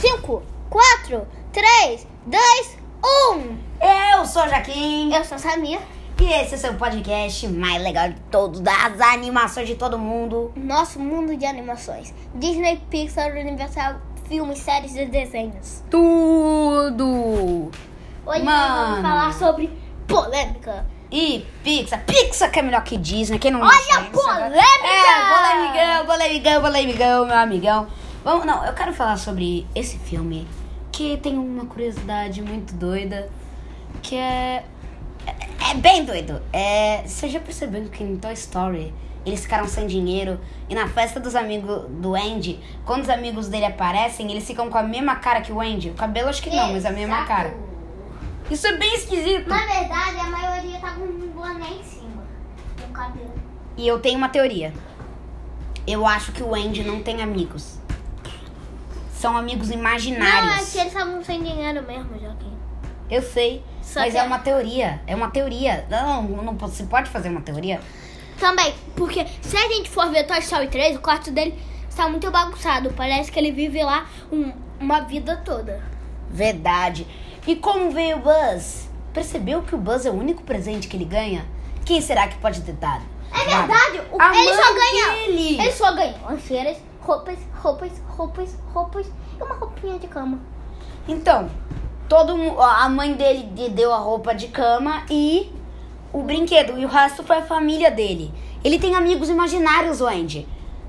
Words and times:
5, 0.00 0.42
4, 0.68 1.26
3, 1.52 2.06
2, 2.26 2.78
1. 3.32 3.58
Eu 4.12 4.26
sou 4.26 4.42
a 4.42 4.48
Jaquim. 4.48 5.14
Eu 5.14 5.24
sou 5.24 5.36
a 5.36 5.38
Samir. 5.38 5.78
E 6.20 6.32
esse 6.32 6.54
é 6.54 6.56
o 6.56 6.60
seu 6.60 6.74
podcast 6.74 7.48
mais 7.48 7.82
legal 7.82 8.10
de 8.10 8.20
todos, 8.30 8.60
das 8.60 9.00
animações 9.00 9.66
de 9.66 9.74
todo 9.74 9.98
mundo. 9.98 10.52
Nosso 10.54 10.98
mundo 10.98 11.34
de 11.34 11.46
animações. 11.46 12.12
Disney, 12.34 12.80
Pixar, 12.90 13.32
Universal, 13.32 13.96
filmes, 14.28 14.58
séries 14.58 14.94
e 14.96 15.06
desenhos. 15.06 15.82
Tudo! 15.90 17.70
Hoje 18.26 18.42
Mano. 18.42 18.86
vamos 18.86 19.02
falar 19.02 19.32
sobre 19.32 19.70
polêmica. 20.06 20.84
E 21.10 21.46
Pixar, 21.64 22.04
Pixar 22.04 22.50
que 22.50 22.58
é 22.58 22.62
melhor 22.62 22.82
que 22.84 22.98
Disney, 22.98 23.38
quem 23.38 23.50
não 23.50 23.60
Olha 23.60 23.98
a 23.98 24.02
polêmica! 24.04 24.58
É, 24.84 25.34
polemigão, 25.34 26.06
polemigão, 26.06 26.60
polemigão, 26.62 27.26
meu 27.26 27.36
amigão. 27.36 27.86
Vamos, 28.26 28.44
não, 28.44 28.66
eu 28.66 28.72
quero 28.72 28.92
falar 28.92 29.18
sobre 29.18 29.64
esse 29.72 29.98
filme 29.98 30.48
que 30.90 31.16
tem 31.18 31.38
uma 31.38 31.64
curiosidade 31.64 32.42
muito 32.42 32.74
doida, 32.74 33.30
que 34.02 34.16
é 34.16 34.64
é, 35.24 35.70
é 35.70 35.74
bem 35.74 36.04
doido. 36.04 36.42
É, 36.52 37.04
você 37.06 37.28
já 37.28 37.38
percebeu 37.38 37.84
que 37.84 38.02
em 38.02 38.16
Toy 38.16 38.32
Story 38.32 38.92
eles 39.24 39.42
ficaram 39.42 39.68
sem 39.68 39.86
dinheiro 39.86 40.40
e 40.68 40.74
na 40.74 40.88
festa 40.88 41.20
dos 41.20 41.36
amigos 41.36 41.88
do 41.88 42.16
Andy, 42.16 42.58
quando 42.84 43.04
os 43.04 43.08
amigos 43.08 43.46
dele 43.46 43.66
aparecem, 43.66 44.28
eles 44.28 44.44
ficam 44.44 44.68
com 44.68 44.76
a 44.76 44.82
mesma 44.82 45.14
cara 45.14 45.40
que 45.40 45.52
o 45.52 45.60
Andy? 45.60 45.90
O 45.90 45.94
cabelo 45.94 46.28
acho 46.28 46.42
que 46.42 46.50
não, 46.50 46.72
mas 46.72 46.84
a 46.84 46.90
mesma 46.90 47.18
Exato. 47.18 47.28
cara. 47.28 47.54
Isso 48.50 48.66
é 48.66 48.76
bem 48.76 48.92
esquisito. 48.92 49.48
Na 49.48 49.64
verdade, 49.64 50.18
a 50.18 50.24
maioria 50.24 50.80
tá 50.80 50.94
com 50.94 51.04
um 51.04 51.28
boné 51.28 51.70
em 51.70 51.84
cima. 51.84 52.24
No 52.84 52.92
cabelo. 52.92 53.34
E 53.76 53.86
eu 53.86 54.00
tenho 54.00 54.18
uma 54.18 54.28
teoria. 54.28 54.74
Eu 55.86 56.04
acho 56.04 56.32
que 56.32 56.42
o 56.42 56.56
Andy 56.56 56.82
não 56.82 57.04
tem 57.04 57.22
amigos. 57.22 57.85
São 59.16 59.36
amigos 59.36 59.68
Não, 59.68 59.76
é 59.76 59.78
imaginários. 59.78 60.72
que 60.72 60.78
eles 60.78 60.92
estavam 60.92 61.24
sem 61.24 61.42
dinheiro 61.42 61.82
mesmo, 61.86 62.18
Joaquim. 62.20 62.52
Eu 63.10 63.22
sei. 63.22 63.64
Só 63.82 64.00
mas 64.00 64.12
que- 64.12 64.18
é 64.18 64.22
uma 64.22 64.38
teoria. 64.38 65.00
É 65.06 65.14
uma 65.14 65.30
teoria. 65.30 65.86
Não, 65.88 66.22
não 66.22 66.54
você 66.56 66.84
pode 66.84 67.08
fazer 67.08 67.28
uma 67.30 67.40
teoria. 67.40 67.80
Também, 68.38 68.74
porque 68.94 69.26
se 69.40 69.56
a 69.56 69.68
gente 69.68 69.88
for 69.88 70.10
ver 70.10 70.24
Toy 70.24 70.38
Story 70.40 70.68
3, 70.68 70.96
o 70.96 71.00
quarto 71.00 71.30
dele 71.30 71.58
está 71.88 72.08
muito 72.08 72.30
bagunçado. 72.30 72.90
Parece 72.96 73.32
que 73.32 73.38
ele 73.38 73.52
vive 73.52 73.82
lá 73.82 74.06
um- 74.30 74.52
uma 74.78 75.00
vida 75.00 75.36
toda. 75.44 75.82
Verdade. 76.28 77.06
E 77.46 77.56
como 77.56 77.90
veio 77.92 78.18
o 78.18 78.20
Buzz? 78.20 78.90
Percebeu 79.14 79.62
que 79.62 79.74
o 79.74 79.78
Buzz 79.78 80.04
é 80.04 80.10
o 80.10 80.14
único 80.14 80.42
presente 80.42 80.88
que 80.88 80.96
ele 80.96 81.04
ganha? 81.06 81.46
Quem 81.86 82.00
será 82.02 82.28
que 82.28 82.36
pode 82.38 82.60
ter 82.62 82.72
dado? 82.74 83.04
É 83.32 83.44
verdade, 83.44 84.00
o- 84.12 84.22
ele 84.34 84.54
só 84.54 84.74
ganha. 84.74 85.12
dele. 85.12 85.60
Ele 85.60 85.72
só 85.72 85.94
ganha 85.94 86.14
lancheiras, 86.28 86.76
roupas, 87.06 87.38
roupas, 87.62 87.92
roupas, 88.08 88.58
roupas 88.74 89.06
e 89.38 89.42
uma 89.42 89.54
roupinha 89.54 89.98
de 89.98 90.08
cama. 90.08 90.40
Então, 91.06 91.48
todo 92.08 92.32
a 92.60 92.88
mãe 92.88 93.14
dele 93.14 93.44
deu 93.70 93.92
a 93.94 93.98
roupa 93.98 94.34
de 94.34 94.48
cama 94.48 95.04
e 95.08 95.52
o 96.12 96.22
brinquedo. 96.22 96.76
E 96.78 96.84
o 96.84 96.88
resto 96.88 97.22
foi 97.22 97.36
a 97.38 97.42
família 97.42 97.90
dele. 97.92 98.32
Ele 98.64 98.78
tem 98.78 98.96
amigos 98.96 99.28
imaginários, 99.28 100.00
o 100.00 100.06
Andy. 100.08 100.48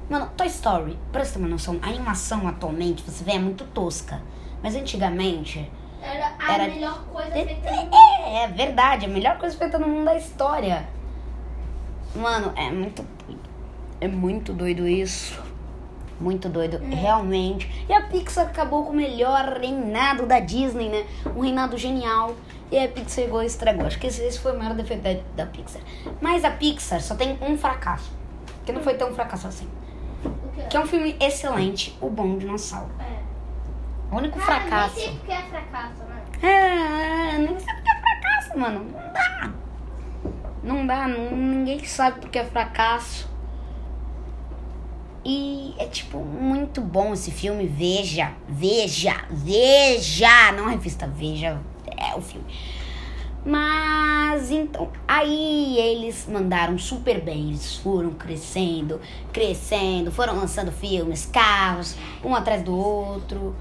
Mano, 0.09 0.29
Toy 0.35 0.47
Story, 0.47 0.97
presta 1.11 1.37
uma 1.37 1.47
noção. 1.47 1.77
A 1.83 1.89
animação 1.89 2.47
atualmente, 2.47 3.03
você 3.03 3.23
vê, 3.23 3.33
é 3.33 3.39
muito 3.39 3.63
tosca. 3.65 4.21
Mas 4.63 4.75
antigamente. 4.75 5.69
Era 6.01 6.33
a 6.39 6.53
Era- 6.53 6.67
melhor 6.67 7.03
coisa 7.13 7.29
É, 7.29 7.41
é, 8.23 8.43
é 8.43 8.47
verdade, 8.47 9.05
a 9.05 9.09
melhor 9.09 9.37
coisa 9.37 9.55
feita 9.55 9.77
no 9.77 9.87
mundo 9.87 10.05
da 10.05 10.15
história. 10.15 10.87
Mano, 12.15 12.53
é 12.55 12.71
muito. 12.71 13.05
É 13.99 14.07
muito 14.07 14.53
doido 14.53 14.87
isso. 14.87 15.39
Muito 16.19 16.49
doido, 16.49 16.79
realmente. 16.83 17.85
E 17.87 17.93
a 17.93 18.01
Pixar 18.01 18.47
acabou 18.47 18.83
com 18.85 18.91
o 18.91 18.95
melhor 18.95 19.57
reinado 19.59 20.25
da 20.25 20.39
Disney, 20.39 20.89
né? 20.89 21.05
Um 21.35 21.41
reinado 21.41 21.77
genial. 21.77 22.35
E 22.71 22.77
a 22.79 22.87
Pixar 22.87 23.23
chegou 23.25 23.43
e 23.43 23.45
estragou. 23.45 23.85
Acho 23.85 23.99
que 23.99 24.07
esse, 24.07 24.23
esse 24.23 24.39
foi 24.39 24.55
o 24.55 24.57
maior 24.59 24.73
defeito 24.73 25.01
da, 25.03 25.43
da 25.45 25.49
Pixar. 25.51 25.81
Mas 26.19 26.43
a 26.43 26.49
Pixar 26.51 27.01
só 27.01 27.15
tem 27.15 27.37
um 27.41 27.57
fracasso. 27.57 28.11
Que 28.65 28.71
não 28.71 28.81
foi 28.81 28.95
tão 28.95 29.13
fracasso 29.13 29.47
assim. 29.47 29.67
Que 30.69 30.75
é 30.75 30.79
um 30.79 30.85
filme 30.87 31.15
excelente, 31.19 31.95
O 32.01 32.09
Bom 32.09 32.37
Dinossauro. 32.37 32.89
O 34.11 34.15
único 34.17 34.39
fracasso. 34.39 34.95
Nem 34.95 35.05
sei 35.05 35.13
porque 35.17 35.31
é 35.33 35.41
fracasso, 35.43 36.03
né? 36.03 36.23
É, 36.41 37.37
nem 37.37 37.59
sei 37.59 37.73
porque 37.75 37.89
é 37.89 37.99
fracasso, 38.01 38.59
mano. 38.59 38.85
Não 38.91 39.13
dá. 39.13 39.51
Não 40.63 40.87
dá, 40.87 41.07
não- 41.07 41.31
ninguém 41.37 41.83
sabe 41.85 42.19
porque 42.21 42.39
é 42.39 42.45
fracasso. 42.45 43.29
E 45.29 45.75
é 45.77 45.85
tipo 45.87 46.19
muito 46.19 46.79
bom 46.79 47.11
esse 47.11 47.31
filme. 47.31 47.67
Veja, 47.67 48.31
veja, 48.47 49.25
veja. 49.29 50.53
Não 50.53 50.67
a 50.67 50.69
revista, 50.69 51.05
veja. 51.05 51.59
É 51.97 52.15
o 52.15 52.21
filme. 52.21 52.45
Mas 53.45 54.49
então, 54.51 54.89
aí 55.05 55.77
eles 55.79 56.25
mandaram 56.31 56.77
super 56.77 57.19
bem. 57.19 57.49
Eles 57.49 57.75
foram 57.75 58.11
crescendo, 58.11 59.01
crescendo, 59.33 60.13
foram 60.13 60.33
lançando 60.37 60.71
filmes, 60.71 61.25
carros, 61.25 61.97
um 62.23 62.33
atrás 62.33 62.63
do 62.63 62.73
outro. 62.73 63.53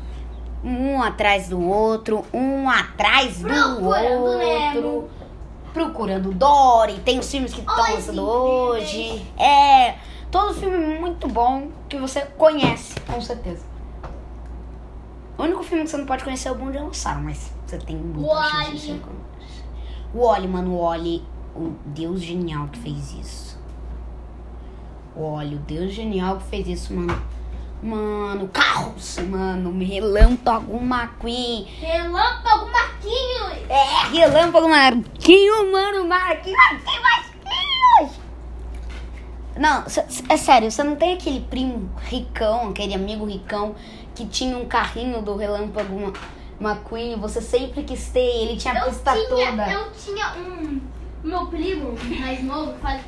Um 0.63 1.03
atrás 1.03 1.49
do 1.49 1.61
outro, 1.61 2.25
um 2.33 2.71
atrás 2.71 3.39
do 3.39 3.49
Procurando 3.49 3.85
outro. 3.85 4.39
Nemo. 4.39 5.09
Procurando 5.75 6.33
Dory, 6.33 6.95
tem 7.05 7.19
os 7.19 7.29
filmes 7.29 7.53
que 7.53 7.61
estão 7.61 7.77
lançando 7.77 8.23
hoje. 8.23 9.27
É, 9.37 9.97
todo 10.37 10.53
filme 10.53 10.99
muito 10.99 11.27
bom 11.29 11.71
que 11.89 11.97
você 11.97 12.21
conhece, 12.37 13.01
com 13.01 13.19
certeza. 13.23 13.65
O 15.39 15.43
único 15.43 15.63
filme 15.63 15.85
que 15.85 15.91
você 15.91 15.97
não 15.97 16.05
pode 16.05 16.25
conhecer 16.25 16.49
é 16.49 16.53
o 16.53 16.55
Bom 16.55 16.71
Dinossauro, 16.71 17.23
mas 17.23 17.51
você 17.67 17.79
tem 17.79 17.97
muita 17.97 18.45
chance 18.45 18.73
de 18.73 18.99
conhecer. 18.99 19.65
O 20.13 20.21
Oli, 20.21 20.47
mano, 20.47 20.73
o 20.73 20.79
Oli, 20.79 21.25
o 21.55 21.75
Deus 21.87 22.21
genial 22.21 22.69
que 22.69 22.79
fez 22.79 23.15
isso. 23.15 23.59
O 25.15 25.23
Oli, 25.23 25.55
o 25.55 25.59
Deus 25.61 25.95
genial 25.95 26.37
que 26.37 26.45
fez 26.45 26.69
isso, 26.69 26.93
mano. 26.93 27.19
Mano, 27.83 28.49
carros, 28.49 29.19
mano, 29.19 29.79
relâmpago 29.83 30.77
McQueen. 30.77 31.65
Relâmpago 31.79 32.71
Marquinhos! 32.71 33.71
É, 33.71 34.09
relâmpago 34.13 34.69
Marquinho, 34.69 35.73
mano, 35.73 36.07
Marquinho, 36.07 36.57
Marquinho, 36.57 37.03
Marquinhos. 37.03 37.26
Não, 39.57 39.85
é 40.29 40.37
sério, 40.37 40.71
você 40.71 40.83
não 40.83 40.97
tem 40.97 41.15
aquele 41.15 41.41
primo 41.41 41.91
ricão, 42.03 42.71
aquele 42.71 42.95
amigo 42.95 43.25
ricão 43.25 43.75
que 44.15 44.27
tinha 44.27 44.57
um 44.57 44.67
carrinho 44.67 45.23
do 45.23 45.37
relâmpago 45.37 46.13
McQueen, 46.61 47.17
você 47.19 47.41
sempre 47.41 47.83
quis 47.85 48.09
ter, 48.11 48.21
ele 48.21 48.57
tinha 48.57 48.75
a 48.75 48.79
Eu 48.79 48.85
pista 48.87 49.13
tinha, 49.13 49.51
toda. 49.51 49.73
eu 49.73 49.93
tinha 49.93 50.35
um. 50.37 50.81
Meu 51.23 51.47
primo 51.47 51.95
mais 52.21 52.43
novo, 52.45 52.75
faz, 52.81 53.03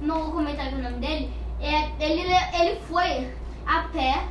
não 0.00 0.24
vou 0.24 0.32
comentar 0.32 0.66
o 0.72 0.82
nome 0.82 0.98
dele. 0.98 1.32
É, 1.60 1.90
ele, 2.00 2.22
ele 2.60 2.80
foi 2.88 3.32
a 3.66 3.82
pé 3.92 4.24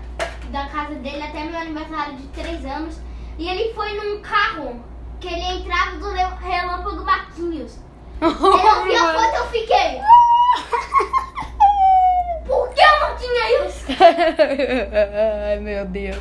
da 0.51 0.65
casa 0.67 0.95
dele 0.95 1.23
até 1.23 1.45
meu 1.45 1.59
aniversário 1.59 2.15
de 2.17 2.27
3 2.27 2.65
anos. 2.65 2.99
E 3.37 3.47
ele 3.47 3.73
foi 3.73 3.93
num 3.95 4.21
carro 4.21 4.75
que 5.19 5.27
ele 5.27 5.59
entrava 5.59 5.97
do 5.97 6.09
relâmpago 6.11 7.03
Marquinhos. 7.05 7.77
Eu 8.21 8.83
vi 8.83 8.95
a 8.95 9.13
foto 9.13 9.35
eu 9.37 9.47
fiquei. 9.47 10.01
Por 12.45 12.69
que 12.69 12.81
eu 12.81 12.99
não 12.99 13.15
tinha 13.17 13.65
isso? 13.67 13.80
Ai, 13.99 15.59
meu 15.59 15.85
Deus. 15.85 16.17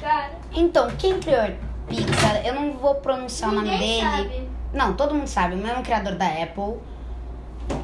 Cara, 0.00 0.30
Então, 0.52 0.88
quem 0.98 1.18
criou 1.20 1.50
Pixar? 1.88 2.44
Eu 2.46 2.54
não 2.54 2.72
vou 2.72 2.96
pronunciar 2.96 3.50
o 3.50 3.54
nome 3.54 3.70
ninguém 3.70 4.00
dele. 4.04 4.10
sabe. 4.10 4.48
Não, 4.72 4.94
todo 4.94 5.14
mundo 5.14 5.26
sabe, 5.28 5.54
o 5.54 5.58
mesmo 5.58 5.82
criador 5.82 6.14
da 6.16 6.26
Apple. 6.26 6.74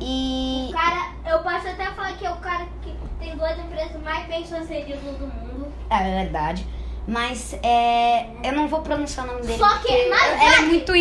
E. 0.00 0.66
O 0.70 0.72
cara, 0.72 1.12
eu 1.26 1.38
posso 1.40 1.68
até 1.68 1.86
falar 1.92 2.12
que 2.16 2.26
é 2.26 2.30
o 2.30 2.36
cara 2.36 2.66
que 2.82 2.94
tem 3.18 3.36
duas 3.36 3.58
empresas 3.58 4.00
mais 4.02 4.26
bem 4.26 4.44
sucedidas 4.44 5.00
do 5.00 5.26
mundo. 5.26 5.72
É 5.90 6.22
verdade. 6.22 6.66
Mas 7.06 7.54
é. 7.62 8.26
Eu 8.44 8.52
não 8.52 8.68
vou 8.68 8.80
pronunciar 8.80 9.26
o 9.26 9.32
nome 9.32 9.42
dele. 9.42 9.58
Só 9.58 9.78
que, 9.78 9.92
verdade, 9.92 10.44
é 10.58 10.60
muito 10.62 10.92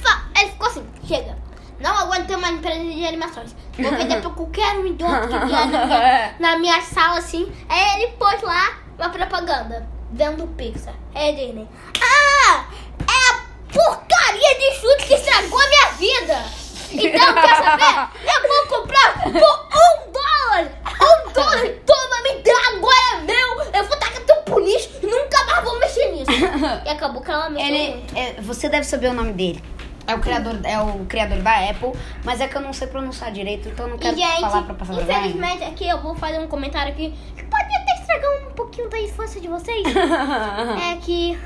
fa- 0.00 0.24
ele 0.40 0.50
ficou 0.50 0.66
assim, 0.68 0.84
chega. 1.04 1.36
Não 1.80 1.96
aguento 1.96 2.26
ter 2.26 2.36
uma 2.36 2.50
empresa 2.50 2.78
de 2.78 3.06
animações. 3.06 3.54
Vou 3.78 3.90
vender 3.90 4.20
pra 4.20 4.30
qualquer 4.30 4.78
um 4.78 4.86
idiota 4.86 5.26
que 5.28 5.46
vier 5.46 5.66
na 5.66 5.86
minha, 5.86 6.34
na 6.38 6.58
minha 6.58 6.80
sala, 6.82 7.18
assim. 7.18 7.50
Aí 7.68 8.02
ele 8.02 8.12
pôs 8.12 8.40
lá 8.42 8.78
uma 8.98 9.08
propaganda, 9.08 9.88
vendo 10.12 10.46
Pixar. 10.56 10.94
É 11.14 11.32
Disney. 11.32 11.66
Ah! 12.00 12.64
É 13.00 13.32
a 13.32 13.40
porcaria 13.72 14.58
de 14.58 14.74
chute 14.78 15.06
que 15.06 15.14
estragou 15.14 15.58
a 15.58 15.68
minha 15.68 15.90
vida! 15.92 16.44
Então, 16.92 17.34
quer 17.34 17.56
saber? 17.56 18.10
Eu 18.24 18.48
vou 18.48 18.78
comprar 18.80 19.22
por 19.22 19.30
um 19.30 20.12
dólar! 20.12 20.72
Um 21.00 21.32
dólar! 21.32 21.68
Toma, 21.86 22.22
me 22.24 22.42
dá, 22.42 22.76
agora 22.76 22.94
é 23.14 23.20
meu! 23.22 23.62
Eu 23.72 23.84
vou 23.84 23.96
tacar 23.96 24.20
teu 24.22 24.36
pro 24.42 24.58
lixo 24.58 24.90
e 25.02 25.06
nunca 25.06 25.44
mais 25.44 25.64
vou 25.64 25.78
mexer 25.78 26.10
nisso! 26.12 26.30
E 26.84 26.88
acabou 26.88 27.22
que 27.22 27.30
ela 27.30 27.48
mexeu 27.48 27.74
Ele, 27.74 28.04
é, 28.16 28.40
você 28.40 28.68
deve 28.68 28.84
saber 28.84 29.08
o 29.08 29.14
nome 29.14 29.32
dele. 29.32 29.62
É 30.10 30.14
o 30.14 30.20
criador, 30.20 30.58
é 30.64 30.80
o 30.80 31.04
criador 31.06 31.38
da 31.38 31.70
Apple, 31.70 31.92
mas 32.24 32.40
é 32.40 32.48
que 32.48 32.56
eu 32.56 32.60
não 32.60 32.72
sei 32.72 32.88
pronunciar 32.88 33.30
direito, 33.30 33.68
então 33.68 33.86
eu 33.86 33.90
não 33.92 33.98
quero 33.98 34.16
E, 34.16 34.20
gente, 34.20 34.40
falar 34.40 34.62
pra 34.62 34.74
passar 34.74 34.94
vergonha. 34.94 35.18
infelizmente, 35.18 35.64
aqui 35.64 35.88
eu 35.88 36.00
vou 36.02 36.14
fazer 36.14 36.38
um 36.38 36.48
comentário 36.48 36.92
aqui 36.92 37.14
que 37.36 37.44
pode 37.44 37.64
até 37.64 38.00
estragar 38.00 38.30
um 38.48 38.52
pouquinho 38.52 38.88
perguntar 38.88 39.12
a 39.12 39.16
força 39.16 39.40
de 39.40 39.48
vocês 39.48 39.86
é 39.86 40.96
que 40.96 41.38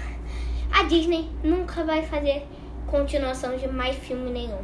a 0.73 0.83
Disney 0.85 1.31
nunca 1.43 1.85
vai 1.85 2.03
fazer 2.03 2.47
continuação 2.87 3.57
de 3.57 3.69
mais 3.69 3.97
filme 3.97 4.31
nenhum. 4.31 4.59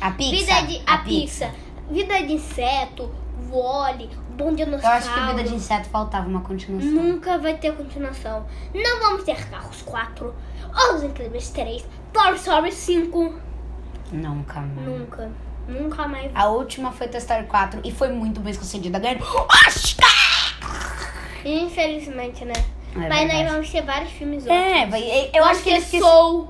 A 0.00 0.10
Pixar. 0.10 0.64
Vida 0.64 0.72
de, 0.72 0.82
a, 0.86 0.98
Pixar. 0.98 1.54
Vida 1.90 2.22
de 2.22 2.32
inseto, 2.34 3.10
Wally, 3.50 4.10
Bom 4.36 4.54
Dinossauro. 4.54 4.86
Eu 4.86 4.98
acho 4.98 5.14
que 5.14 5.20
Vida 5.34 5.48
de 5.48 5.54
Inseto 5.54 5.88
faltava 5.88 6.28
uma 6.28 6.40
continuação. 6.40 6.90
Nunca 6.90 7.38
vai 7.38 7.54
ter 7.56 7.72
continuação. 7.74 8.46
Não 8.74 9.00
vamos 9.00 9.24
ter 9.24 9.48
Carros 9.48 9.82
4, 9.82 10.34
Os 10.94 11.02
Incríveis 11.02 11.48
3, 11.50 11.84
Toy 12.12 12.34
Story 12.36 12.70
5. 12.72 13.34
Nunca, 14.12 14.60
mano. 14.60 14.98
Nunca. 14.98 15.30
Nunca 15.66 16.06
mais. 16.06 16.30
A 16.34 16.46
última 16.48 16.92
foi 16.92 17.08
Toy 17.08 17.18
Story 17.18 17.46
4 17.46 17.80
e 17.84 17.90
foi 17.90 18.08
muito 18.12 18.40
bem 18.40 18.52
sucedida. 18.52 18.98
Ganhando 18.98 19.24
Oscar! 19.24 20.06
Infelizmente, 21.44 22.44
né? 22.44 22.52
É 22.94 23.08
Mas 23.08 23.32
nós 23.32 23.50
vamos 23.52 23.70
ter 23.70 23.82
vários 23.82 24.10
filmes 24.12 24.46
É, 24.46 24.50
ótimos. 24.84 24.90
vai- 24.90 25.30
eu 25.34 25.44
acho 25.44 25.62
que 25.62 25.70
eles 25.70 25.86
é 25.86 25.90
quis- 25.90 26.00
Soul, 26.00 26.48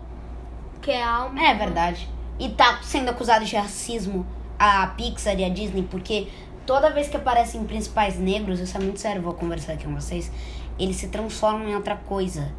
que 0.80 0.90
é 0.90 1.02
alma. 1.02 1.42
É 1.42 1.54
verdade. 1.54 2.08
E 2.38 2.48
tá 2.50 2.78
sendo 2.82 3.10
acusado 3.10 3.44
de 3.44 3.56
racismo 3.56 4.26
a 4.58 4.86
Pixar 4.88 5.38
e 5.38 5.44
a 5.44 5.48
Disney, 5.48 5.82
porque 5.90 6.28
toda 6.66 6.90
vez 6.90 7.08
que 7.08 7.16
aparecem 7.16 7.62
principais 7.64 8.18
negros, 8.18 8.60
isso 8.60 8.76
é 8.76 8.80
muito 8.80 9.00
sério, 9.00 9.22
vou 9.22 9.32
conversar 9.34 9.74
aqui 9.74 9.84
com 9.84 9.94
vocês, 9.94 10.30
eles 10.78 10.96
se 10.96 11.08
transformam 11.08 11.68
em 11.68 11.74
outra 11.74 11.96
coisa. 11.96 12.50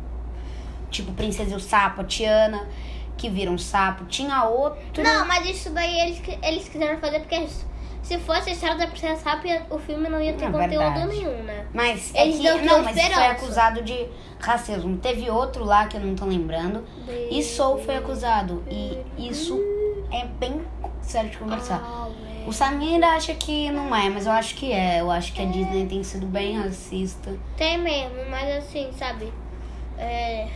Tipo 0.89 1.11
Princesa 1.11 1.51
e 1.51 1.55
o 1.55 1.59
Sapo, 1.59 2.01
a 2.01 2.03
Tiana, 2.05 2.67
que 3.17 3.29
vira 3.29 3.51
um 3.51 3.57
sapo. 3.57 4.05
Tinha 4.05 4.45
outro. 4.45 5.03
Não, 5.03 5.27
mas 5.27 5.45
isso 5.47 5.69
daí 5.71 5.99
eles, 5.99 6.21
eles 6.41 6.69
quiseram 6.69 6.97
fazer 6.99 7.19
porque 7.19 7.45
se 8.01 8.17
fosse 8.19 8.49
a 8.49 8.53
história 8.53 8.77
da 8.77 8.87
Princesa 8.87 9.17
Sapo, 9.21 9.47
o 9.69 9.77
filme 9.79 10.07
não 10.07 10.21
ia 10.21 10.31
ter 10.33 10.45
É 10.45 10.49
conteúdo 10.49 10.69
verdade. 10.79 11.07
nenhum, 11.07 11.43
né? 11.43 11.65
Mas 11.73 12.15
é 12.15 12.23
Eles 12.23 12.37
que. 12.37 12.43
não 12.43 12.57
Não, 12.63 12.83
mas 12.83 12.93
foi 12.93 13.03
esperança. 13.03 13.31
acusado 13.31 13.81
de 13.83 14.07
racismo. 14.39 14.95
Teve 14.97 15.29
outro 15.29 15.65
lá 15.65 15.87
que 15.87 15.97
eu 15.97 16.01
não 16.01 16.15
tô 16.15 16.23
lembrando. 16.25 16.85
E 17.29 17.43
Soul 17.43 17.79
foi 17.79 17.97
acusado. 17.97 18.63
E 18.69 18.97
isso 19.17 19.59
é 20.11 20.25
bem 20.25 20.61
sério 21.01 21.29
de 21.29 21.37
conversar. 21.37 21.81
Ah, 21.83 22.07
O 22.47 22.51
Samir 22.53 23.03
acha 23.03 23.33
que 23.35 23.69
não 23.71 23.95
é, 23.95 24.09
mas 24.09 24.25
eu 24.25 24.31
acho 24.31 24.55
que 24.55 24.71
é. 24.71 25.01
Eu 25.01 25.11
acho 25.11 25.33
que 25.33 25.41
a 25.41 25.45
Disney 25.45 25.85
tem 25.87 26.03
sido 26.03 26.25
bem 26.25 26.57
racista. 26.57 27.37
Tem 27.55 27.77
mesmo, 27.77 28.15
mas 28.29 28.57
assim, 28.57 28.91
sabe? 28.93 29.31
É, 29.97 30.47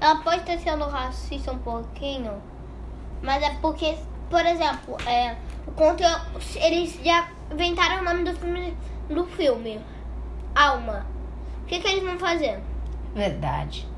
ela 0.00 0.16
pode 0.22 0.40
estar 0.40 0.58
sendo 0.58 0.84
racista 0.84 1.52
um 1.52 1.58
pouquinho, 1.58 2.32
mas 3.22 3.42
é 3.42 3.50
porque, 3.60 3.96
por 4.30 4.44
exemplo, 4.44 4.96
é, 5.06 5.36
o 5.66 5.72
conteúdo, 5.72 6.20
eles 6.56 6.98
já 7.04 7.28
inventaram 7.52 8.00
o 8.00 8.04
nome 8.04 8.24
do 8.24 8.34
filme, 8.38 8.76
do 9.08 9.24
filme 9.26 9.80
Alma. 10.54 11.06
O 11.62 11.66
que, 11.66 11.80
que 11.80 11.88
eles 11.88 12.04
vão 12.04 12.18
fazer? 12.18 12.60
Verdade. 13.14 13.88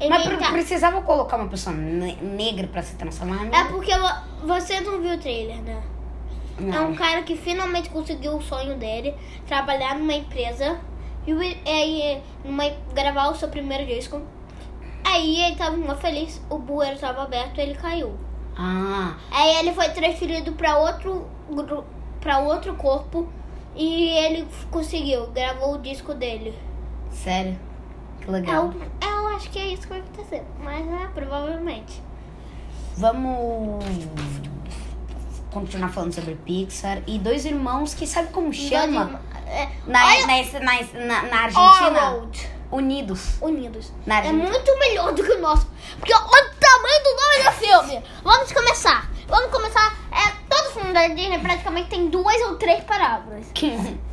Mas 0.00 0.22
pre- 0.22 0.34
Inventar- 0.34 0.52
precisava 0.52 1.00
colocar 1.02 1.36
uma 1.36 1.48
pessoa 1.48 1.74
ne- 1.74 2.16
negra 2.20 2.66
pra 2.66 2.82
se 2.82 2.96
transformar 2.96 3.44
em 3.46 3.54
É 3.54 3.64
porque 3.64 3.94
vo- 3.96 4.46
você 4.46 4.80
não 4.80 5.00
viu 5.00 5.14
o 5.14 5.18
trailer, 5.18 5.56
né? 5.62 5.82
É 6.58 6.62
Não. 6.62 6.90
um 6.90 6.94
cara 6.94 7.22
que 7.22 7.36
finalmente 7.36 7.88
conseguiu 7.90 8.36
o 8.36 8.42
sonho 8.42 8.76
dele, 8.76 9.14
trabalhar 9.46 9.96
numa 9.98 10.12
empresa 10.14 10.78
e 11.26 12.20
numa, 12.44 12.64
gravar 12.94 13.28
o 13.30 13.34
seu 13.34 13.48
primeiro 13.48 13.86
disco. 13.86 14.20
Aí 15.04 15.40
ele 15.42 15.56
tava 15.56 15.76
muito 15.76 15.96
feliz, 15.96 16.40
o 16.50 16.58
bueiro 16.58 16.94
estava 16.94 17.22
aberto 17.22 17.58
e 17.58 17.60
ele 17.62 17.74
caiu. 17.74 18.14
Ah, 18.56 19.14
Aí 19.32 19.56
ele 19.58 19.72
foi 19.72 19.88
transferido 19.90 20.52
para 20.52 20.78
outro 20.78 21.26
para 22.20 22.38
outro 22.38 22.74
corpo 22.76 23.28
e 23.76 24.08
ele 24.10 24.46
conseguiu, 24.70 25.26
gravou 25.28 25.74
o 25.74 25.78
disco 25.78 26.14
dele. 26.14 26.54
sério? 27.10 27.58
Que 28.20 28.30
legal. 28.30 28.72
Eu, 29.02 29.08
eu 29.08 29.13
acho 29.44 29.50
que 29.50 29.58
é 29.58 29.66
isso 29.68 29.82
que 29.82 29.88
vai 29.88 29.98
acontecer, 30.00 30.42
mas 30.58 30.84
né, 30.86 31.10
provavelmente. 31.14 32.02
Vamos 32.96 33.84
continuar 35.52 35.88
falando 35.90 36.12
sobre 36.14 36.34
Pixar. 36.36 37.02
E 37.06 37.18
dois 37.18 37.44
irmãos 37.44 37.92
que 37.94 38.06
sabe 38.06 38.28
como 38.32 38.52
chama? 38.52 39.20
É, 39.46 39.68
Na, 39.86 40.06
olha, 40.06 40.26
na, 40.26 40.60
na, 40.60 41.06
na, 41.06 41.22
na 41.22 41.36
Argentina? 41.42 42.10
Old. 42.14 42.50
Unidos. 42.72 43.36
Unidos. 43.40 43.92
Na 44.06 44.16
É 44.16 44.18
Argentina. 44.18 44.48
muito 44.50 44.78
melhor 44.78 45.12
do 45.12 45.22
que 45.22 45.30
o 45.32 45.40
nosso. 45.40 45.68
Porque 45.98 46.14
olha 46.14 46.24
o 46.24 46.54
tamanho 46.58 47.02
do 47.04 47.16
nome 47.20 47.44
do 47.44 47.52
filme. 47.52 48.04
Vamos 48.22 48.52
começar. 48.52 49.10
Vamos 49.28 49.50
começar. 49.50 49.96
É, 50.10 50.30
todo 50.48 50.72
filme 50.72 50.92
da 50.92 51.06
Disney 51.08 51.38
praticamente 51.38 51.88
tem 51.90 52.08
duas 52.08 52.36
ou 52.48 52.56
três 52.56 52.82
palavras. 52.84 53.46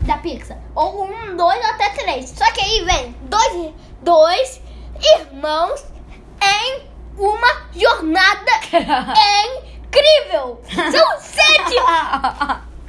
Da 0.02 0.18
Pixar. 0.18 0.58
Ou 0.76 1.06
um, 1.06 1.38
dois 1.38 1.60
ou 1.60 1.72
até 1.72 1.90
três. 1.92 2.30
Só 2.32 2.52
que 2.52 2.62
aí 2.62 2.84
vem 2.86 3.16
dois, 3.24 3.74
dois 4.02 4.61
irmãos 5.20 5.84
em 6.42 6.82
uma 7.18 7.68
jornada 7.74 8.52
incrível. 9.84 10.62
São 10.92 11.20
sete. 11.20 11.76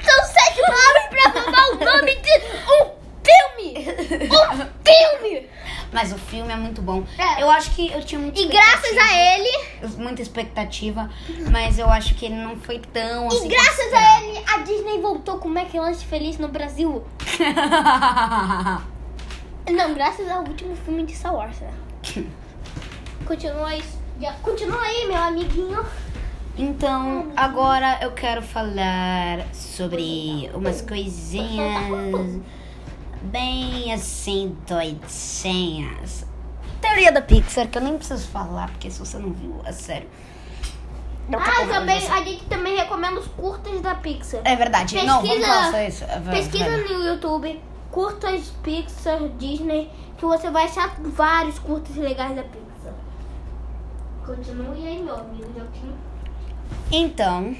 São 0.02 0.24
sete 0.24 0.60
palavras 0.62 1.06
pra 1.10 1.32
formar 1.32 1.68
o 1.68 1.74
nome 1.84 2.14
de 2.16 2.30
um 2.70 2.90
filme. 3.24 3.86
Um 4.30 4.68
filme. 4.84 5.50
Mas 5.92 6.10
o 6.10 6.16
filme 6.18 6.50
é 6.50 6.56
muito 6.56 6.80
bom. 6.80 7.04
É. 7.18 7.42
Eu 7.42 7.50
acho 7.50 7.70
que 7.72 7.92
eu 7.92 8.02
tinha 8.02 8.18
muita 8.18 8.40
E 8.40 8.46
graças 8.46 8.82
expectativa. 8.84 9.14
a 9.14 9.36
ele, 9.36 9.52
Muita 9.98 10.22
expectativa, 10.22 11.10
mas 11.50 11.78
eu 11.78 11.88
acho 11.90 12.14
que 12.14 12.24
ele 12.26 12.36
não 12.36 12.56
foi 12.56 12.78
tão 12.78 13.26
assim. 13.28 13.44
e 13.44 13.48
graças 13.48 13.92
a 13.92 14.22
ele, 14.22 14.42
a 14.54 14.58
Disney 14.58 15.00
voltou 15.02 15.36
com 15.38 15.48
o 15.48 15.52
McLanche 15.58 16.04
Feliz 16.06 16.38
no 16.38 16.48
Brasil. 16.48 17.04
Não, 19.70 19.94
graças 19.94 20.28
ao 20.30 20.40
último 20.42 20.74
filme 20.76 21.04
de 21.04 21.14
Star 21.14 21.34
Wars, 21.34 21.58
né? 21.60 21.70
Continua 23.26 23.68
aí, 23.68 23.82
continua 24.42 24.80
aí, 24.82 25.06
meu 25.06 25.16
amiguinho. 25.16 25.84
Então, 26.58 27.32
agora 27.34 27.98
eu 28.02 28.12
quero 28.12 28.42
falar 28.42 29.46
sobre 29.54 30.50
umas 30.54 30.82
coisinhas 30.82 32.40
bem 33.22 33.92
assim, 33.92 34.56
doidinhas. 34.68 36.26
Teoria 36.80 37.12
da 37.12 37.22
Pixar, 37.22 37.68
que 37.68 37.78
eu 37.78 37.82
nem 37.82 37.96
preciso 37.96 38.26
falar, 38.28 38.68
porque 38.70 38.90
se 38.90 38.98
você 38.98 39.16
não 39.18 39.32
viu, 39.32 39.60
é 39.64 39.72
sério. 39.72 40.08
Ah, 41.32 41.66
também, 41.70 41.96
a 42.08 42.22
gente 42.24 42.44
também 42.46 42.76
recomenda 42.76 43.20
os 43.20 43.28
curtas 43.28 43.80
da 43.80 43.94
Pixar. 43.94 44.40
É 44.44 44.56
verdade. 44.56 44.96
não, 45.06 45.22
vamos 45.22 45.28
Pesquisa- 45.30 45.46
falar 45.46 45.70
só 45.70 45.80
isso. 45.82 46.04
É, 46.04 46.18
Pesquisa 46.32 46.64
vai. 46.64 46.80
no 46.80 47.04
YouTube, 47.06 47.60
curtas 47.92 48.52
Pixar, 48.62 49.20
Disney, 49.38 49.88
que 50.22 50.26
você 50.26 50.50
vai 50.50 50.66
achar 50.66 50.94
vários 51.00 51.58
curtas 51.58 51.96
legais 51.96 52.36
da 52.36 52.44
Pixar. 52.44 52.94
Continue 54.24 54.86
aí, 54.86 55.02
meu 55.02 55.16
amigo 55.16 55.52
Joaquim. 55.52 55.92
Então, 56.92 57.56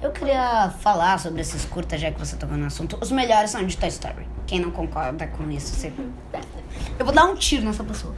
eu 0.00 0.12
queria 0.12 0.70
falar 0.78 1.18
sobre 1.18 1.40
esses 1.40 1.64
curtas, 1.64 2.00
já 2.00 2.12
que 2.12 2.18
você 2.20 2.36
tocou 2.36 2.56
no 2.56 2.66
assunto. 2.66 2.96
Os 3.00 3.10
melhores 3.10 3.50
são 3.50 3.66
de 3.66 3.76
Toy 3.76 3.88
Story. 3.88 4.28
Quem 4.46 4.60
não 4.60 4.70
concorda 4.70 5.26
com 5.26 5.50
isso, 5.50 5.74
você... 5.74 5.92
Eu 6.96 7.04
vou 7.04 7.12
dar 7.12 7.24
um 7.24 7.34
tiro 7.34 7.64
nessa 7.64 7.82
pessoa. 7.82 8.14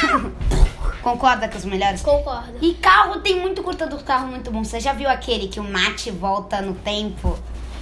Concorda 1.00 1.48
com 1.48 1.56
os 1.56 1.64
melhores? 1.64 2.02
Concordo. 2.02 2.58
E 2.60 2.74
carro, 2.74 3.20
tem 3.20 3.40
muito 3.40 3.62
curta 3.62 3.86
do 3.86 3.96
carro 4.04 4.26
muito 4.26 4.50
bom. 4.50 4.62
Você 4.62 4.80
já 4.80 4.92
viu 4.92 5.08
aquele 5.08 5.48
que 5.48 5.58
o 5.58 5.64
Mate 5.64 6.10
volta 6.10 6.60
no 6.60 6.74
tempo? 6.74 7.38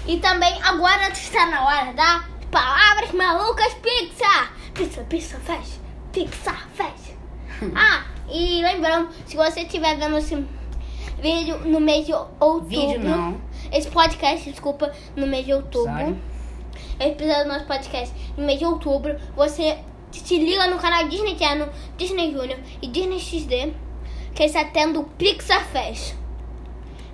E 0.07 0.19
também 0.21 0.59
agora 0.63 1.11
está 1.11 1.45
na 1.47 1.67
hora 1.67 1.93
da 1.93 2.38
Palavras 2.51 3.13
Malucas 3.13 3.75
Pixar. 3.75 4.53
Pixar, 4.75 5.05
Pixar, 5.05 5.41
faz. 5.41 5.81
Pixar, 6.13 6.69
faz. 6.75 7.17
ah, 7.75 8.05
e 8.29 8.63
lembrando, 8.63 9.11
se 9.27 9.37
você 9.37 9.61
estiver 9.61 9.97
vendo 9.97 10.17
esse 10.19 10.35
vídeo 11.21 11.59
no 11.61 11.81
mês 11.81 12.07
de 12.07 12.13
outubro. 12.13 12.69
Vídeo 12.69 13.01
não. 13.01 13.41
Esse 13.73 13.89
podcast, 13.91 14.51
desculpa, 14.51 14.93
no 15.17 15.27
mês 15.27 15.45
de 15.45 15.53
outubro. 15.53 15.93
Sorry. 15.93 16.17
Esse 17.01 17.11
episódio 17.11 17.45
do 17.45 17.49
nosso 17.49 17.67
podcast 17.67 18.15
no 18.37 18.45
mês 18.45 18.59
de 18.59 18.65
outubro. 18.65 19.17
Você 19.37 19.79
se 20.13 20.39
liga 20.39 20.67
no 20.69 20.79
canal 20.79 21.07
Disney 21.09 21.37
Channel, 21.39 21.69
Disney 21.97 22.33
Junior 22.33 22.59
e 22.81 22.87
Disney 22.87 23.19
XD, 23.21 23.75
que 24.35 24.45
está 24.45 24.65
tendo 24.65 25.05
Pixar 25.19 25.65
Fest. 25.67 26.15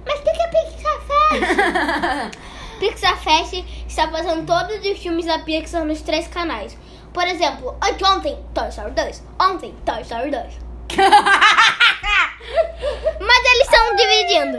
Mas 0.07 0.21
o 0.21 0.23
que 0.23 0.31
que 0.33 0.43
é 0.43 0.49
Pixar 0.49 1.01
Fest? 1.01 2.39
Pixar 2.75 3.17
Fest 3.19 3.53
está 3.87 4.09
fazendo 4.09 4.47
todos 4.47 4.85
os 4.85 4.99
filmes 4.99 5.27
da 5.27 5.39
Pixar 5.41 5.85
nos 5.85 6.03
três 6.03 6.29
canais. 6.29 6.77
Por 7.13 7.27
exemplo, 7.27 7.77
ontem 8.05 8.37
Toy 8.53 8.69
Story 8.69 8.91
2, 8.91 9.25
ontem 9.41 9.75
Toy 9.85 10.03
Story 10.03 10.31
2. 10.31 10.65
Mas 13.21 13.45
eles 13.45 13.63
estão 13.63 13.97
dividindo. 13.97 14.59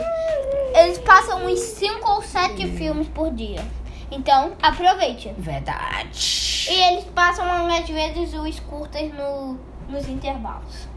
Eles 0.73 0.97
passam 0.99 1.45
uns 1.45 1.59
5 1.59 2.11
ou 2.11 2.21
7 2.21 2.71
filmes 2.71 3.07
por 3.09 3.31
dia. 3.33 3.63
Então, 4.11 4.53
aproveite. 4.61 5.33
Verdade. 5.37 6.67
E 6.69 6.73
eles 6.73 7.05
passam 7.05 7.45
às 7.45 7.87
vezes 7.87 8.33
os 8.33 8.59
curtas 8.61 9.13
no, 9.13 9.57
nos 9.89 10.07
intervalos. 10.07 10.87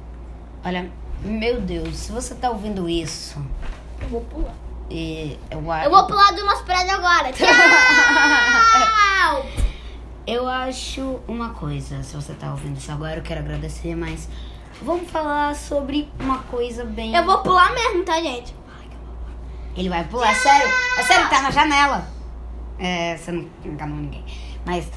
Olha, 0.65 0.91
meu 1.23 1.61
Deus, 1.61 1.97
se 1.97 2.13
você 2.13 2.35
tá 2.35 2.51
ouvindo 2.51 2.89
isso, 2.89 3.41
Eu 4.01 4.09
vou 4.09 4.21
pular. 4.23 4.55
E 4.91 5.39
eu 5.51 5.71
acho. 5.71 5.87
Eu 5.87 5.91
vou 5.91 6.07
pular 6.07 6.33
do 6.33 6.45
nosso 6.45 6.65
prédio 6.65 6.95
agora. 6.95 7.33
Tchau! 7.33 7.49
Eu 10.27 10.47
acho 10.47 11.21
uma 11.27 11.55
coisa, 11.55 12.03
se 12.03 12.15
você 12.15 12.35
tá 12.35 12.51
ouvindo 12.51 12.77
isso 12.77 12.93
agora, 12.93 13.17
eu 13.17 13.23
quero 13.23 13.41
agradecer, 13.41 13.97
mas 13.97 14.29
vamos 14.83 15.11
falar 15.11 15.55
sobre 15.55 16.07
uma 16.21 16.41
coisa 16.41 16.85
bem. 16.85 17.17
Eu 17.17 17.25
vou 17.25 17.39
pular 17.39 17.73
mesmo, 17.73 18.05
tá, 18.05 18.21
gente? 18.21 18.55
Ele 19.75 19.89
vai 19.89 20.05
pular, 20.05 20.31
é 20.31 20.35
sério. 20.35 20.69
É 20.99 21.03
sério, 21.03 21.31
tá 21.31 21.41
na 21.41 21.51
janela. 21.51 22.07
É, 22.79 23.17
você 23.17 23.33
não 23.33 23.49
enganou 23.65 23.97
ninguém. 23.97 24.23
Mas, 24.67 24.91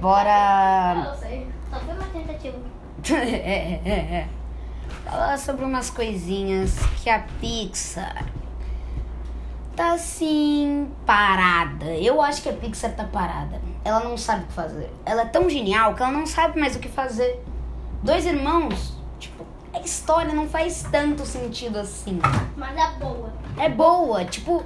bora. 0.00 1.10
Eu 1.10 1.18
sei. 1.18 1.48
Só 1.68 1.80
foi 1.80 1.94
uma 1.94 2.04
tentativa. 2.04 2.58
é, 3.26 3.80
é, 3.84 3.90
é. 3.90 4.28
Falar 5.04 5.36
sobre 5.38 5.64
umas 5.64 5.90
coisinhas 5.90 6.78
que 7.02 7.10
a 7.10 7.18
Pixar 7.40 8.26
tá 9.78 9.92
assim 9.92 10.90
parada. 11.06 11.86
Eu 11.94 12.20
acho 12.20 12.42
que 12.42 12.48
a 12.48 12.52
Pixar 12.52 12.90
tá 12.96 13.04
parada. 13.04 13.60
Ela 13.84 14.00
não 14.00 14.16
sabe 14.18 14.42
o 14.42 14.46
que 14.48 14.52
fazer. 14.52 14.92
Ela 15.06 15.22
é 15.22 15.26
tão 15.26 15.48
genial 15.48 15.94
que 15.94 16.02
ela 16.02 16.10
não 16.10 16.26
sabe 16.26 16.58
mais 16.58 16.74
o 16.74 16.80
que 16.80 16.88
fazer. 16.88 17.40
Dois 18.02 18.26
irmãos, 18.26 18.98
tipo, 19.20 19.46
a 19.72 19.78
história 19.78 20.34
não 20.34 20.48
faz 20.48 20.84
tanto 20.90 21.24
sentido 21.24 21.78
assim. 21.78 22.18
Mas 22.56 22.76
é 22.76 22.90
boa. 22.98 23.32
É 23.56 23.68
boa, 23.68 24.24
tipo, 24.24 24.64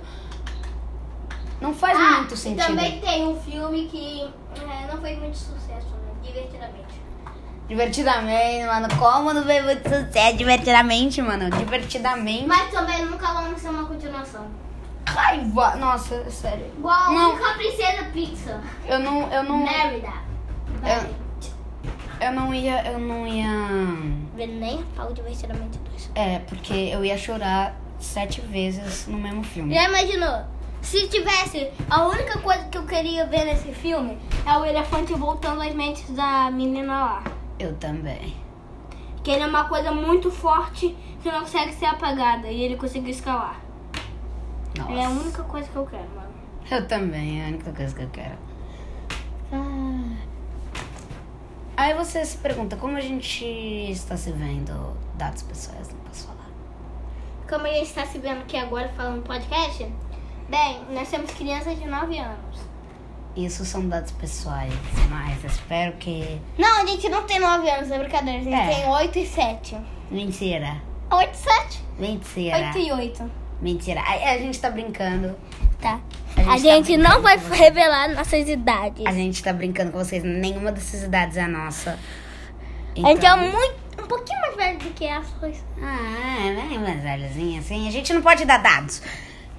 não 1.61 1.75
faz 1.75 1.99
Ah, 1.99 2.16
muito 2.21 2.35
sentido. 2.35 2.66
também 2.66 2.99
tem 2.99 3.28
um 3.28 3.38
filme 3.38 3.88
que 3.88 4.33
é, 4.59 4.90
não 4.90 4.99
fez 5.02 5.19
muito 5.19 5.37
sucesso, 5.37 5.88
né? 5.88 6.12
Divertidamente. 6.23 7.02
Divertidamente, 7.69 8.66
mano. 8.66 8.88
Como 8.99 9.35
não 9.35 9.45
fez 9.45 9.62
muito 9.62 9.83
sucesso? 9.88 10.37
Divertidamente, 10.38 11.21
mano. 11.21 11.50
Divertidamente. 11.50 12.47
Mas 12.47 12.71
também 12.71 13.04
nunca 13.04 13.26
vamos 13.35 13.61
ser 13.61 13.69
uma 13.69 13.85
continuação. 13.85 14.47
Raiva. 15.06 15.76
Nossa, 15.76 16.14
é 16.14 16.30
sério. 16.30 16.66
Igual 16.78 17.12
Não. 17.12 17.44
a 17.44 17.54
Princesa 17.54 18.04
Pixar. 18.12 18.62
Eu 18.87 18.99
não, 19.00 19.30
eu 19.32 19.42
não, 19.42 19.64
Mérida. 19.64 20.12
eu 22.21 22.32
não 22.32 22.54
ia, 22.54 22.85
eu 22.90 22.99
não 22.99 23.26
ia. 23.26 23.47
Nem 24.37 24.80
a 24.80 24.97
pau 24.97 25.12
divertidamente 25.12 25.78
dois. 25.78 26.11
É, 26.14 26.38
porque 26.40 26.73
eu 26.75 27.04
ia 27.04 27.16
chorar 27.18 27.75
sete 27.99 28.40
vezes 28.40 29.06
no 29.06 29.18
mesmo 29.18 29.42
filme. 29.42 29.75
Já 29.75 29.88
imaginou? 29.88 30.44
Se 30.80 31.06
tivesse, 31.09 31.71
a 31.88 32.04
única 32.06 32.38
coisa 32.40 32.64
que 32.64 32.76
eu 32.76 32.85
queria 32.85 33.25
ver 33.26 33.44
nesse 33.44 33.73
filme 33.73 34.18
é 34.44 34.59
o 34.59 34.64
elefante 34.64 35.12
voltando 35.14 35.62
às 35.62 35.73
mentes 35.75 36.11
da 36.11 36.50
menina 36.50 36.92
lá. 36.92 37.25
Eu 37.59 37.75
também. 37.76 38.35
Que 39.23 39.30
ele 39.30 39.44
é 39.44 39.47
uma 39.47 39.64
coisa 39.68 39.92
muito 39.92 40.28
forte 40.30 40.97
que 41.23 41.30
não 41.30 41.40
consegue 41.40 41.73
ser 41.73 41.85
apagada 41.87 42.49
e 42.49 42.62
ele 42.62 42.76
conseguiu 42.76 43.11
escalar. 43.11 43.61
Nossa. 44.83 44.93
É 44.93 45.05
a 45.05 45.09
única 45.11 45.43
coisa 45.45 45.69
que 45.69 45.77
eu 45.77 45.87
quero, 45.87 46.09
mano. 46.15 46.33
Eu 46.71 46.87
também, 46.89 47.41
é 47.43 47.45
a 47.47 47.49
única 47.49 47.73
coisa 47.73 47.95
que 47.95 48.03
eu 48.03 48.11
quero. 48.11 48.39
Ah. 49.53 50.17
Aí 51.77 51.95
você 51.95 52.25
se 52.25 52.37
pergunta 52.39 52.77
como 52.77 52.97
a 52.97 53.01
gente 53.01 53.45
está 53.45 54.17
se 54.17 54.31
vendo 54.33 54.97
dados 55.15 55.43
pessoais, 55.43 55.89
não 55.89 55.99
posso 56.01 56.27
falar. 56.27 56.47
Como 57.49 57.67
a 57.67 57.71
gente 57.71 57.87
está 57.89 58.07
se 58.07 58.19
vendo 58.19 58.43
aqui 58.43 58.57
agora 58.57 58.89
falando 58.97 59.23
podcast, 59.23 59.87
bem, 60.49 60.81
nós 60.91 61.09
temos 61.11 61.31
crianças 61.33 61.79
de 61.79 61.87
9 61.87 62.19
anos. 62.19 62.61
Isso 63.35 63.65
são 63.65 63.89
dados 63.89 64.12
pessoais, 64.12 64.73
mas 65.09 65.43
espero 65.45 65.95
que. 65.97 66.39
Não, 66.59 66.83
a 66.83 66.87
gente 66.87 67.09
não 67.09 67.23
tem 67.25 67.41
9 67.41 67.69
anos, 67.71 67.91
é 67.91 67.99
brincadeira. 67.99 68.39
A 68.39 68.43
gente 68.43 68.55
É. 68.55 68.75
tem 68.75 68.89
8 68.91 69.19
e 69.19 69.27
7. 69.27 69.77
Mentira. 70.11 70.83
8 71.11 71.33
e 71.33 71.37
7? 71.37 71.85
Mentira. 71.99 72.57
8 72.59 72.79
e 72.79 72.93
8. 72.93 73.31
Mentira. 73.62 74.00
A, 74.00 74.33
a 74.33 74.38
gente 74.38 74.61
tá 74.61 74.69
brincando. 74.71 75.35
Tá. 75.81 76.00
A 76.37 76.40
A 76.52 76.57
gente 76.59 76.69
tá 76.69 76.75
gente 76.75 76.97
não 76.99 77.23
brincando 77.23 77.23
vai 77.23 77.38
revelar 77.59 78.09
nossas 78.14 78.49
idades. 78.49 79.07
A 79.07 79.12
gente 79.12 79.42
tá 79.42 79.52
brincando 79.52 79.90
com 79.92 79.99
vocês. 79.99 80.23
Nenhuma 80.23 80.71
dessas 80.71 81.02
idades 81.04 81.37
é 81.38 81.42
a 81.42 81.49
nossa. 81.49 81.99
A 82.95 82.95
gente 82.99 83.09
é 83.09 83.12
Então- 83.12 83.38
muito, 83.38 83.75
um 84.02 84.07
pouquinho 84.07 84.40
mais 84.40 84.57
velho 84.57 84.78
do 84.81 84.90
que 84.90 85.09
as 85.09 85.26
coisas. 85.31 85.64
Ah, 85.81 86.47
é 86.47 86.54
bem 86.69 86.78
mais 86.78 87.02
velhozinha 87.02 87.61
assim. 87.61 87.88
A 87.88 87.90
gente 87.90 88.12
não 88.12 88.21
pode 88.21 88.45
dar 88.45 88.59
dados. 88.59 89.00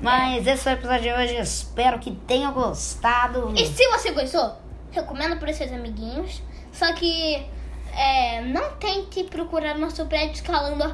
Mas 0.02 0.46
esse 0.46 0.64
foi 0.64 0.74
o 0.74 0.76
episódio 0.76 1.02
de 1.04 1.14
hoje. 1.14 1.36
Espero 1.38 1.98
que 1.98 2.12
tenham 2.12 2.52
gostado. 2.52 3.54
E 3.56 3.66
se 3.66 3.88
você 3.88 4.12
gostou, 4.12 4.58
recomenda 4.92 5.38
para 5.38 5.54
seus 5.54 5.72
amiguinhos. 5.72 6.44
Só 6.74 6.92
que 6.94 7.42
é, 7.96 8.42
não 8.42 8.72
tente 8.74 9.24
procurar 9.26 9.78
nosso 9.78 10.06
prédio 10.08 10.34
escalando, 10.34 10.94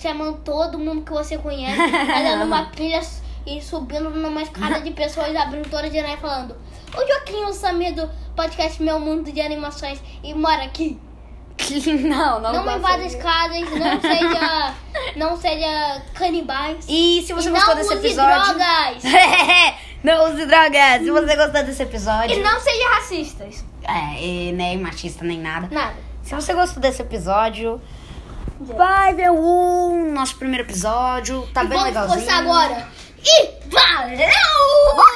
chamando 0.00 0.38
todo 0.44 0.78
mundo 0.78 1.02
que 1.02 1.12
você 1.12 1.38
conhece, 1.38 1.76
fazendo 2.06 2.44
uma 2.44 2.66
pilha 2.66 3.00
e 3.46 3.60
subindo 3.62 4.10
numa 4.10 4.42
escada 4.42 4.80
de 4.80 4.90
pessoas, 4.90 5.34
abrindo 5.36 5.68
toda 5.68 5.86
a 5.86 5.90
janela 5.90 6.14
e 6.14 6.16
falando: 6.16 6.56
O 6.94 7.06
Joaquim, 7.06 7.44
o 7.44 7.52
Samir 7.52 7.94
do 7.94 8.08
podcast 8.34 8.82
Meu 8.82 8.98
Mundo 8.98 9.30
de 9.32 9.40
Animações 9.40 10.00
e 10.22 10.34
mora 10.34 10.64
aqui. 10.64 10.98
não, 12.04 12.38
não, 12.38 12.52
Não 12.64 12.76
invada 12.76 13.02
escadas, 13.02 13.62
não 13.70 13.98
seja, 14.00 14.74
não 15.16 15.36
seja 15.36 16.02
canibais. 16.14 16.84
E 16.86 17.22
se 17.26 17.32
você 17.32 17.48
E 17.48 17.52
gostou 17.52 17.74
não 17.74 17.82
desse 17.82 17.94
use 17.94 18.06
episódio. 18.06 18.54
drogas. 18.54 19.02
não 20.04 20.24
use 20.32 20.46
drogas. 20.46 21.02
Se 21.02 21.10
você 21.10 21.36
gostou 21.36 21.64
desse 21.64 21.82
episódio. 21.82 22.38
E 22.38 22.42
não 22.42 22.60
seja 22.60 22.88
racistas. 22.90 23.64
É, 23.82 24.22
e 24.22 24.52
nem 24.52 24.78
machista 24.78 25.24
nem 25.24 25.40
nada. 25.40 25.68
Nada. 25.70 25.94
Se 26.22 26.34
você 26.34 26.52
gostou 26.52 26.82
desse 26.82 27.00
episódio, 27.00 27.80
vai 28.60 29.14
ver 29.14 29.30
o 29.30 30.10
nosso 30.12 30.36
primeiro 30.36 30.64
episódio. 30.64 31.46
Tá 31.52 31.64
e 31.64 31.68
bem 31.68 31.78
vamos 31.78 31.84
legalzinho. 31.94 32.20
começar 32.20 32.38
agora. 32.38 32.88
E 33.24 33.48
valeu! 33.70 35.15